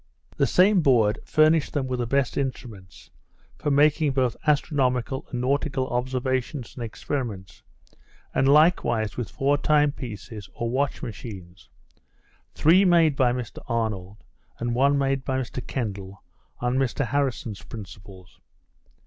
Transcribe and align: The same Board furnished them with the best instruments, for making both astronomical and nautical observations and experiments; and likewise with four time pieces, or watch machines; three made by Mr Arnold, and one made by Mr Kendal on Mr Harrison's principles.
The 0.35 0.47
same 0.47 0.81
Board 0.81 1.19
furnished 1.25 1.73
them 1.73 1.85
with 1.85 1.99
the 1.99 2.07
best 2.07 2.35
instruments, 2.35 3.11
for 3.59 3.69
making 3.69 4.13
both 4.13 4.35
astronomical 4.47 5.27
and 5.29 5.41
nautical 5.41 5.87
observations 5.89 6.73
and 6.73 6.83
experiments; 6.83 7.61
and 8.33 8.47
likewise 8.49 9.15
with 9.15 9.29
four 9.29 9.59
time 9.59 9.91
pieces, 9.91 10.49
or 10.55 10.71
watch 10.71 11.03
machines; 11.03 11.69
three 12.55 12.83
made 12.83 13.15
by 13.15 13.31
Mr 13.31 13.59
Arnold, 13.67 14.17
and 14.57 14.73
one 14.73 14.97
made 14.97 15.23
by 15.23 15.37
Mr 15.37 15.61
Kendal 15.67 16.23
on 16.57 16.79
Mr 16.79 17.05
Harrison's 17.05 17.61
principles. 17.61 18.39